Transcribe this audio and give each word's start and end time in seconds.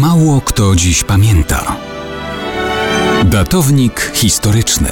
Mało 0.00 0.40
kto 0.40 0.76
dziś 0.76 1.04
pamięta. 1.04 1.76
Datownik 3.24 4.10
historyczny 4.14 4.88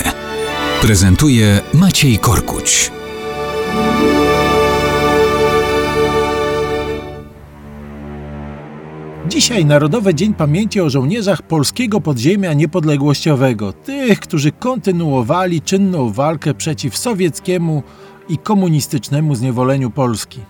prezentuje 0.82 1.60
Maciej 1.74 2.18
Korkuć. 2.18 2.90
Dzisiaj 9.28 9.64
Narodowy 9.64 10.14
Dzień 10.14 10.34
Pamięci 10.34 10.80
o 10.80 10.90
żołnierzach 10.90 11.42
polskiego 11.42 12.00
podziemia 12.00 12.52
niepodległościowego, 12.52 13.72
tych, 13.72 14.20
którzy 14.20 14.52
kontynuowali 14.52 15.62
czynną 15.62 16.12
walkę 16.12 16.54
przeciw 16.54 16.96
sowieckiemu 16.96 17.82
i 18.28 18.38
komunistycznemu 18.38 19.34
zniewoleniu 19.34 19.90
Polski 19.90 20.40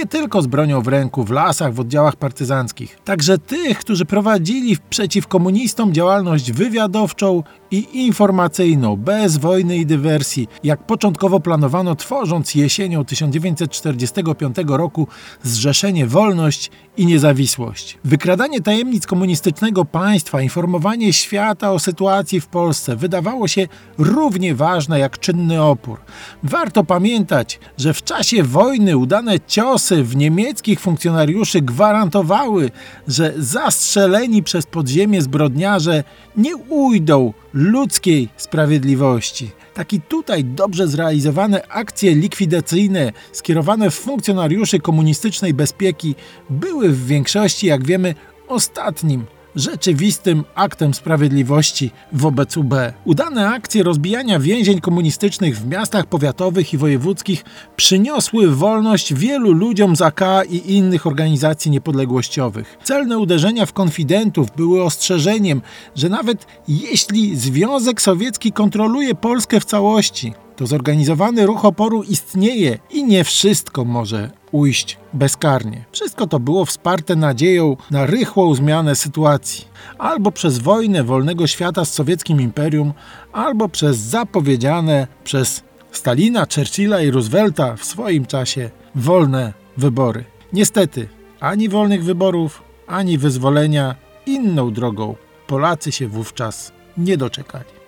nie 0.00 0.06
tylko 0.06 0.42
z 0.42 0.46
bronią 0.46 0.80
w 0.80 0.88
ręku 0.88 1.24
w 1.24 1.30
lasach, 1.30 1.74
w 1.74 1.80
oddziałach 1.80 2.16
partyzanckich, 2.16 2.98
także 3.04 3.38
tych, 3.38 3.78
którzy 3.78 4.04
prowadzili 4.04 4.76
przeciw 4.90 5.26
komunistom 5.26 5.92
działalność 5.92 6.52
wywiadowczą 6.52 7.42
i 7.70 8.06
informacyjną, 8.06 8.96
bez 8.96 9.36
wojny 9.36 9.76
i 9.76 9.86
dywersji, 9.86 10.48
jak 10.64 10.86
początkowo 10.86 11.40
planowano, 11.40 11.94
tworząc 11.94 12.54
jesienią 12.54 13.04
1945 13.04 14.56
roku 14.66 15.06
Zrzeszenie 15.42 16.06
Wolność 16.06 16.70
i 16.96 17.06
Niezawisłość. 17.06 17.98
Wykradanie 18.04 18.60
tajemnic 18.60 19.06
komunistycznego 19.06 19.84
państwa, 19.84 20.42
informowanie 20.42 21.12
świata 21.12 21.72
o 21.72 21.78
sytuacji 21.78 22.40
w 22.40 22.46
Polsce 22.46 22.96
wydawało 22.96 23.48
się 23.48 23.68
równie 23.98 24.54
ważne 24.54 24.98
jak 24.98 25.18
czynny 25.18 25.62
opór. 25.62 26.00
Warto 26.42 26.84
pamiętać, 26.84 27.60
że 27.78 27.94
w 27.94 28.02
czasie 28.02 28.42
wojny 28.42 28.96
udane 28.96 29.40
ciosy 29.46 30.04
w 30.04 30.16
niemieckich 30.16 30.80
funkcjonariuszy 30.80 31.60
gwarantowały, 31.60 32.70
że 33.08 33.32
zastrzeleni 33.38 34.42
przez 34.42 34.66
podziemie 34.66 35.22
zbrodniarze 35.22 36.04
nie 36.36 36.56
ujdą 36.56 37.32
ludzkiej 37.54 38.28
sprawiedliwości. 38.36 39.50
Taki 39.74 40.00
tutaj 40.00 40.44
dobrze 40.44 40.88
zrealizowane 40.88 41.66
akcje 41.68 42.14
likwidacyjne 42.14 43.12
skierowane 43.32 43.90
w 43.90 43.94
funkcjonariuszy 43.94 44.80
komunistycznej 44.80 45.54
bezpieki 45.54 46.14
były 46.50 46.88
w 46.88 47.06
większości, 47.06 47.66
jak 47.66 47.84
wiemy, 47.84 48.14
ostatnim 48.48 49.24
rzeczywistym 49.56 50.44
aktem 50.54 50.94
sprawiedliwości 50.94 51.90
wobec 52.12 52.56
UB. 52.56 52.74
Udane 53.04 53.48
akcje 53.48 53.82
rozbijania 53.82 54.38
więzień 54.38 54.80
komunistycznych 54.80 55.58
w 55.58 55.66
miastach 55.66 56.06
powiatowych 56.06 56.74
i 56.74 56.78
wojewódzkich 56.78 57.44
przyniosły 57.76 58.54
wolność 58.56 59.14
wielu 59.14 59.52
ludziom 59.52 59.96
z 59.96 60.02
AK 60.02 60.20
i 60.50 60.74
innych 60.76 61.06
organizacji 61.06 61.70
niepodległościowych. 61.70 62.78
Celne 62.84 63.18
uderzenia 63.18 63.66
w 63.66 63.72
konfidentów 63.72 64.48
były 64.56 64.82
ostrzeżeniem, 64.82 65.62
że 65.96 66.08
nawet 66.08 66.46
jeśli 66.68 67.36
Związek 67.36 68.02
Sowiecki 68.02 68.52
kontroluje 68.52 69.14
Polskę 69.14 69.60
w 69.60 69.64
całości, 69.64 70.32
to 70.56 70.66
zorganizowany 70.66 71.46
ruch 71.46 71.64
oporu 71.64 72.02
istnieje 72.02 72.78
i 72.90 73.04
nie 73.04 73.24
wszystko 73.24 73.84
może 73.84 74.39
ujść 74.52 74.98
bezkarnie. 75.12 75.84
Wszystko 75.92 76.26
to 76.26 76.40
było 76.40 76.64
wsparte 76.64 77.16
nadzieją 77.16 77.76
na 77.90 78.06
rychłą 78.06 78.54
zmianę 78.54 78.96
sytuacji. 78.96 79.64
Albo 79.98 80.32
przez 80.32 80.58
wojnę 80.58 81.04
wolnego 81.04 81.46
świata 81.46 81.84
z 81.84 81.92
sowieckim 81.92 82.40
imperium, 82.40 82.92
albo 83.32 83.68
przez 83.68 83.96
zapowiedziane 83.96 85.06
przez 85.24 85.62
Stalina, 85.92 86.46
Churchilla 86.54 87.00
i 87.00 87.10
Roosevelta 87.10 87.76
w 87.76 87.84
swoim 87.84 88.26
czasie 88.26 88.70
wolne 88.94 89.52
wybory. 89.76 90.24
Niestety, 90.52 91.08
ani 91.40 91.68
wolnych 91.68 92.04
wyborów, 92.04 92.62
ani 92.86 93.18
wyzwolenia 93.18 93.94
inną 94.26 94.72
drogą 94.72 95.14
Polacy 95.46 95.92
się 95.92 96.08
wówczas 96.08 96.72
nie 96.98 97.16
doczekali. 97.16 97.79